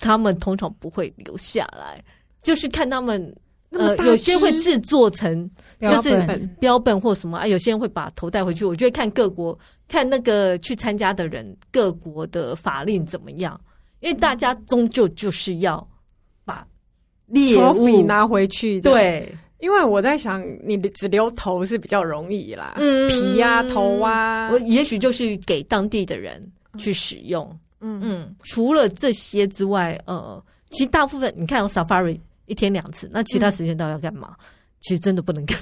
[0.00, 2.02] 他们通常不会留下来，
[2.42, 3.34] 就是看他们。
[3.78, 5.48] 呃，有些会制作成
[5.80, 6.16] 就是
[6.58, 8.64] 标本或什么啊，有些人会把头带回去。
[8.64, 9.58] 我觉得看各国
[9.88, 13.60] 看那个去参加的人各国的法令怎么样，
[14.00, 15.86] 因为大家终究就是要
[16.44, 16.66] 把
[17.26, 18.80] 猎物拿回去。
[18.80, 26.40] 对，因为我在想，你只留头是比较容易啦，嗯，皮呀、啊、头啊，我也许就是给当地的人
[26.78, 27.46] 去使用。
[27.80, 34.28] 嗯嗯，除了这些之外，呃，其实大部分你看有 Safari 一天两次，那其他时间都要干嘛？
[34.38, 34.44] 嗯、
[34.80, 35.58] 其实真的不能干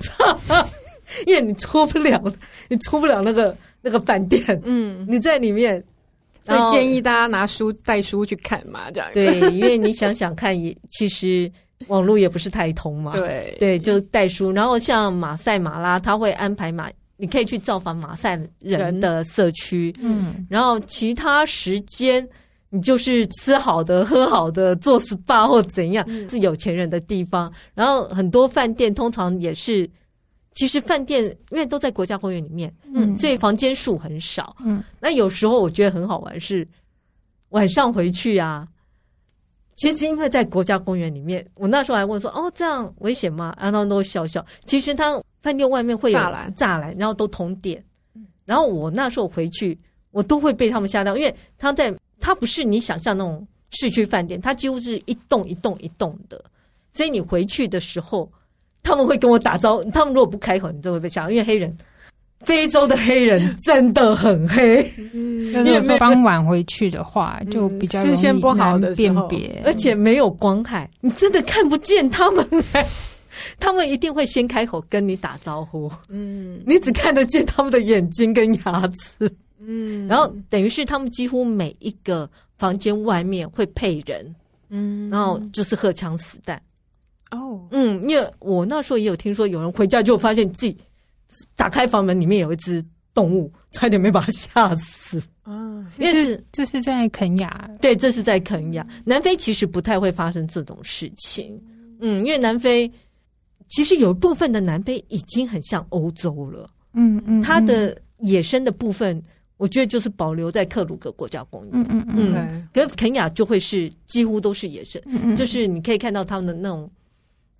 [0.48, 0.66] 嘛，
[1.26, 2.22] 因为你出不了，
[2.68, 4.42] 你出不了那个那个饭店。
[4.64, 5.82] 嗯，你在里面，
[6.42, 11.50] 所以建议大家拿书带书去看嘛，这样对， 因为你想想看，也其实
[11.88, 13.12] 网络也不是太通嘛。
[13.12, 16.90] 对对，就带书，然后像马赛马拉，他会安排马。
[17.16, 22.28] 你可以去造访马赛人的社区，嗯，然后其他时间
[22.74, 27.52] 你就是吃好的、喝好的、做 SPA 或怎样，是有钱人的地方。
[27.72, 29.88] 然后很多饭店通常也是，
[30.52, 34.82] 其实饭店因为都在国家公园里面，嗯，所以房间数很少，嗯。
[34.98, 36.66] 那有时候我觉得很好玩是
[37.50, 38.66] 晚上回去啊，
[39.76, 44.44] 其实因为在国家公园里面，我那时候还问说：“哦，这样危险吗？”然后都笑笑。
[44.64, 45.22] 其实他。
[45.44, 47.84] 饭店外面会有栅栏，栅栏，然后都通电。
[48.46, 49.78] 然后我那时候回去，
[50.10, 51.94] 我都会被他们吓到，因为他在，
[52.24, 56.42] 他不是你想象那种市区饭店，它几乎是一栋一栋一栋的。
[56.90, 58.26] 所以你回去的时候，
[58.82, 59.84] 他们会跟我打招呼。
[59.90, 61.76] 他们如果不开口，你就会被吓，因为黑人，
[62.40, 64.80] 非洲的黑人真的很黑。
[65.12, 72.48] 嗯，因为傍晚回去的话，就比较视线不好的辨别，而且没有光害，你真的看不见他们。
[73.60, 79.30] 他们一定会先开口跟你打招呼，嗯，你只看得见他们的眼睛跟牙齿，
[79.66, 84.34] 嗯，然后等于是他们几乎每一个房间外面会配人，
[84.68, 86.60] 嗯，然后就是荷枪实弹，
[87.30, 90.76] 哦，嗯，因为我那时候也有听说有人回家就发现自己
[91.56, 95.22] 打开房门里面有一只动物，差点没把他吓死。
[95.42, 101.60] 啊，因为是这是在肯雅，对，这是在肯雅，南非其实不太会发生这种事情，
[102.00, 102.90] 嗯，因为南非。
[103.66, 109.20] 其实有一部分的南非已经很像欧洲了，嗯嗯，它的野生的部分，
[109.56, 116.90] 我觉得就是保留在克鲁格国家公园，嗯嗯嗯，跟肯亚就会是几乎都是野生，嗯，就是你可以看到他们的那种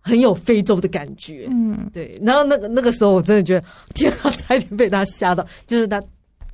[0.01, 2.19] 很有非洲的感觉，嗯，对。
[2.23, 6.03] 然后那个那个时候，我真的觉得天啊，差一点被他吓到，就是他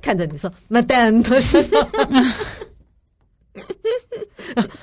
[0.02, 1.22] 看着你说 “Madam”，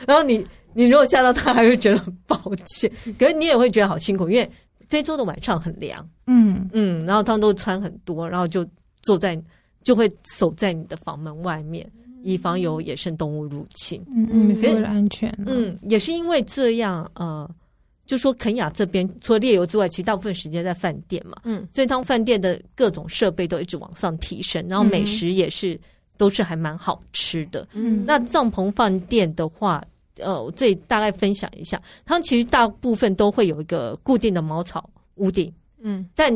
[0.08, 0.45] 然后你。
[0.74, 4.47] 你如果吓到他，还会觉得很抱歉，可是你也会觉得好辛苦，因为
[4.88, 6.70] 非洲的晚上很凉，嗯。
[6.72, 8.64] 嗯，然后他们都穿很多，然后就
[9.01, 9.36] 坐在，
[9.88, 11.89] 就会守在你的房门外面，
[12.21, 14.03] 以防有野生动物入侵。
[14.13, 17.49] 嗯嗯，为了安全，嗯，也是因为这样，呃，
[18.05, 25.79] 就说肯亚这边除了猎游之外，其实大部分时间在饭店嘛，嗯，所以他们饭店的各种设备都一直往上提升，然后美食也是、嗯、
[26.17, 27.65] 都是还蛮好吃的。
[27.71, 29.81] 嗯，那帐篷饭店的话。
[30.19, 36.33] 呃，我这里大概分享一下，他们其实大部分都会有一个固定的茅草屋顶，嗯，但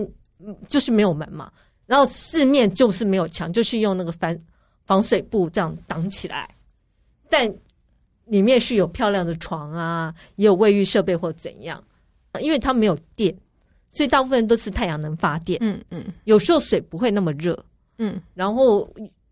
[0.68, 1.52] 就是没有门嘛，
[1.92, 4.39] 然后四面就是没有墙，就是用那个防
[4.86, 6.50] 防水布这样挡起来，
[7.30, 7.54] 但
[8.28, 11.84] 里面是有漂亮的床啊，也有卫浴设备或怎样，
[12.39, 13.36] 因为它没有电，
[13.92, 17.62] 所以大部分都是太阳能发电，嗯嗯，有时候水不会那么热，
[17.98, 18.89] 嗯，然后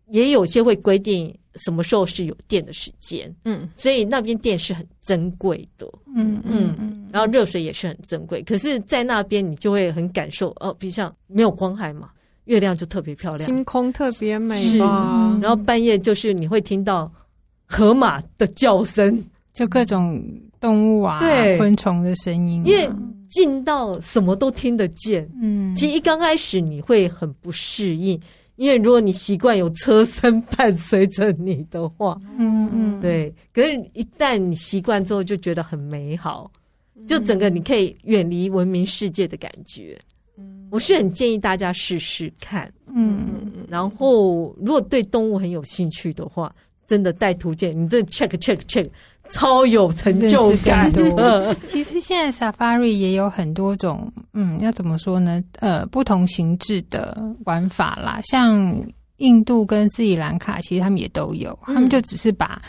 [0.08, 1.34] 也有些会规定。
[1.56, 3.34] 什么时候是有电的时间？
[3.44, 5.84] 嗯，所以那边电是很珍贵的。
[6.14, 6.72] 嗯嗯。
[6.78, 8.40] 嗯，然后热水也是很珍贵。
[8.44, 12.12] 可是，在那边你就会很感受哦，比如像没有光害嘛，
[12.50, 15.38] 月亮就特别漂亮，星空特别美嘛。
[15.40, 17.10] 然后半夜就是你会听到
[17.64, 20.20] 河马的叫声，就各种
[20.60, 22.90] 动物啊、对昆虫的声音，因为
[23.28, 25.30] 近到什么都听得见。
[25.40, 28.20] 嗯，其实一刚开始你会很不适应。
[28.56, 33.32] 因为如果你习惯有车声伴随着你的话，嗯嗯，对。
[33.54, 36.50] 可是，一旦你习惯之后，就觉得很美好，
[37.06, 39.96] 就整个你可以远离文明世界的感觉。
[39.96, 40.09] 嗯，
[40.70, 42.72] 我是很建议大家试试看。
[42.94, 43.52] 嗯。
[43.68, 46.50] 然后，如果对动物很有兴趣的话，
[46.86, 48.88] 真的带图鉴，你这 check check check。
[49.28, 51.54] 超有成就感的。
[51.64, 55.40] 其实现在 Safari 也有很多种，嗯，要怎么说呢？
[55.60, 58.18] 呃，不同形制的玩法啦。
[58.24, 58.76] 像
[59.18, 61.56] 印度跟斯里兰卡，其实他们也都有。
[61.62, 62.60] 他们就只是把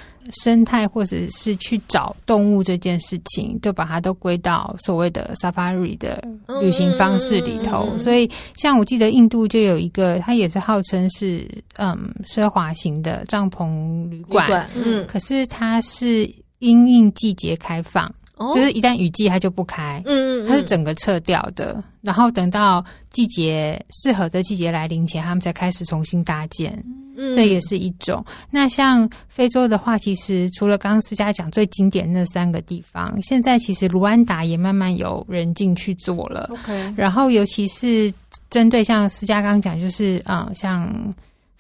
[0.44, 6.24] 生态或者是去找动物这件事情，就把它都归到所谓的 Safari 的
[6.62, 7.98] 旅行方式里头。
[7.98, 11.48] 所以，像我记得印度就有一个，它也是号称是
[11.78, 16.30] 嗯奢华型的帐篷旅馆，嗯，可是它是。
[16.62, 26.84] 因应季节开放哦、就是一旦雨季它就不开，嗯，嗯嗯，它是整个撤掉的，然后等到季节适合的季节来临前，他们才开始重新搭建。
[27.18, 28.26] 嗯，这也是一种。
[28.50, 36.50] 那像非洲的话，其实除了刚刚思佳讲最经典那三个地方，现在其实卢安达也慢慢有人进去做了。
[36.54, 38.12] OK，然后尤其是
[38.50, 40.90] 针对像思佳刚刚讲，就是嗯，像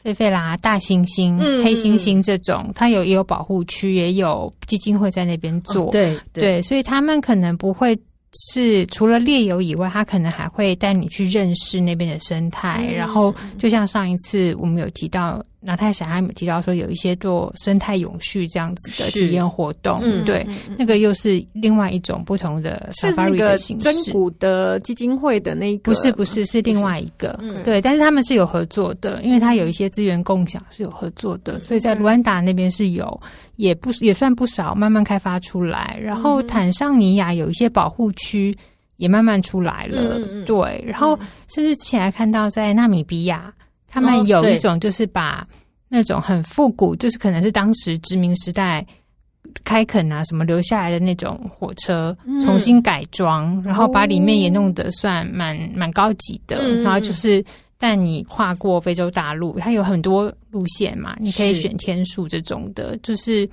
[0.03, 5.83] 狒狒啦、大猩猩、嗯、黑猩猩这种，它有也有保护区，也有基金会在那边做。
[5.83, 7.97] 哦、对对，对，所以他们可能不会。
[8.45, 12.77] 是除了猎游以外，他可能还会带你去认识那边的生态。
[12.79, 19.99] 嗯、然后，就像上一次我们有提到，拿太小孩有提到说，有一些做生态永续这样子的体验活动。
[20.01, 23.84] 嗯、对，嗯、那个又是另外一种不同的 Safari 的形式。
[23.84, 27.39] 真古的基金会的那个，不是不是是另外一个。
[27.41, 33.22] 嗯、对，但是他们是有合作的，因为他有一些资源共享是有合作的，所以在卢安达那边是有。
[33.57, 35.95] 也不也算不少，慢慢开发出来。
[36.01, 38.57] 然后坦桑尼亚有一些保护区
[38.97, 40.84] 也慢慢出来了，嗯、对。
[40.84, 41.16] 然后
[41.47, 43.53] 甚至之前还看到在纳米比亚，
[43.91, 45.47] 他们有一种就是把
[45.87, 48.83] 那种很复古，就是可能是当时殖民时代
[49.63, 57.43] 开垦啊什么留下来的那种火车，重新改装，嗯、然后把里面也弄得算蛮蛮高级的，嗯、然后就是。
[57.83, 63.49] 但你跨过非洲大陆，它有很多路线嘛，你可以选天数这种的，是就是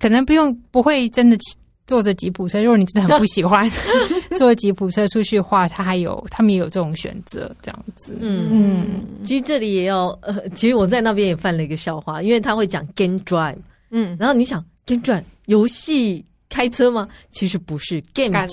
[0.00, 1.38] 可能不用不会真的
[1.86, 2.62] 坐着吉普车。
[2.62, 3.70] 如果你真的很不喜欢
[4.36, 8.16] 坐吉普车出去的话，他还有他们也有这种选择，这样子。
[8.20, 13.56] 嗯嗯，其实这里也要呃，其实我在那边也犯了一个笑话，因为他会讲 game drive，
[13.90, 17.08] 嗯，然后你想 game drive 游戏开车吗？
[17.30, 18.46] 其实不是 game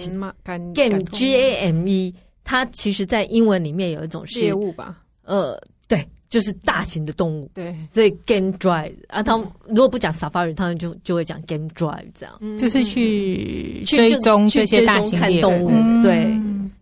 [0.73, 2.13] game G A M E。
[2.43, 4.97] 它其实，在英文里面有一种是猎物吧？
[5.23, 5.55] 呃，
[5.88, 7.49] 对，就是大型的动物。
[7.53, 15.69] 对，所以 game drive 啊，他们如果不讲 safari，他们就就会讲 game drive 这样，嗯、就是去追踪这些大型看动物。
[15.73, 16.15] 嗯、对，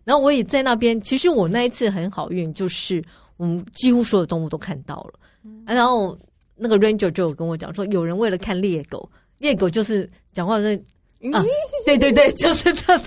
[0.04, 1.00] 然后我也在那边。
[1.00, 3.02] 其实我那一次很好运，就是
[3.36, 5.18] 我们几乎所有动物都看到了。
[5.64, 6.16] 啊、然后
[6.54, 10.80] 那个 ranger 就有跟我讲说，有人为了看猎狗，猎狗就是讲话是。
[11.32, 11.42] 啊，
[11.84, 13.06] 对对对， 就是这种，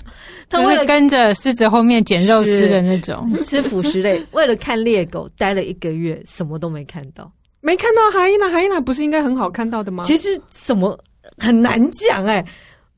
[0.49, 4.22] 他为了跟着狮子后面捡肉吃的那种，吃 腐食类。
[4.32, 7.32] 为了看猎狗，待了一个月，什么都没看到，
[7.62, 10.03] 没看到哈伊娜，哈伊娜不是应该很好看到的吗？
[10.03, 10.99] 其实什么
[11.38, 12.45] 很难讲哎、欸。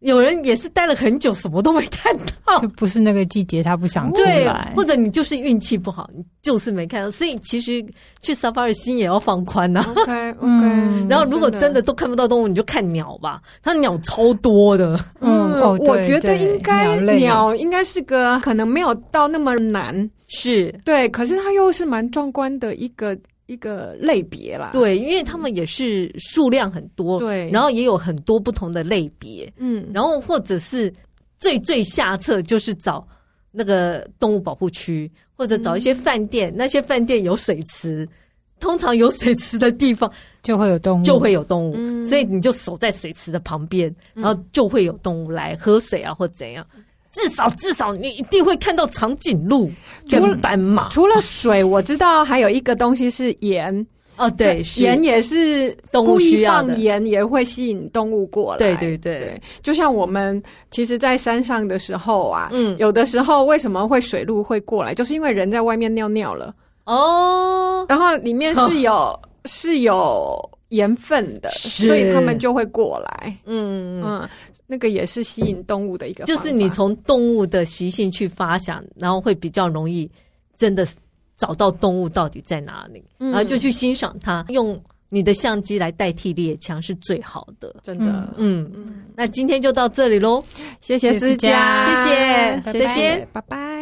[0.04, 7.10] 有人也是待了很久，什么都没看到，就不是那个季节，他不想出来，或者你就是运气不好，你就是没看到。
[7.10, 7.84] 所以其实
[8.22, 9.84] 去 Safari 心也要放宽呐。
[9.96, 11.08] OK OK。
[11.10, 15.00] 然后如果真的都看不到动物，你就看鸟吧，它鸟超多的。
[15.22, 23.18] 嗯，我觉得应该鸟应该是个可能没有到那么难，是对，可是它又是蛮壮观的一个。
[23.54, 30.92] 一个类别啦，对，因为他们也是数量很多，对，然后也有很多不同的类别，嗯，然后或者是
[31.38, 33.08] 最最下策就是找
[33.52, 38.08] 那个动物保护区，或者找一些饭店，嗯、那些饭店有水池，
[38.60, 46.66] 通常有水池的地方就会有动物，就会有动物，嗯、所以你就守在水池的旁边，然后就会有动物来喝水啊，或怎样。
[47.14, 49.72] 至少至少你一定会看到长颈鹿
[50.10, 50.90] 跟斑马。
[50.90, 53.86] 除了水，我知道还有一个东西是盐
[54.16, 58.58] 哦，对，盐也是动物需要的，盐也会吸引动物过来。
[58.58, 66.54] 对对对，对，就像我们其实，在山上的时候啊，嗯，有的时候为什么会水鹿会过来，就是因为人在外面尿尿了
[66.86, 73.38] 哦，然后里面是有、哦、 是有盐分的，是所以他们就会过来。
[73.46, 74.04] 嗯嗯。
[74.04, 74.30] 嗯
[74.74, 80.10] 那个也是吸引动物的一个，就是你从动物的习性去发想，然后会比较容易
[80.58, 80.84] 真的
[81.38, 84.44] 找到动物到底在哪里，嗯、然后就去欣赏它。
[84.50, 88.34] 用你的相机来代替猎枪是最好的，真的。
[88.36, 90.44] 嗯，嗯，那今天就到这里喽，
[90.82, 93.73] 谢谢思佳，谢谢，再见，拜拜。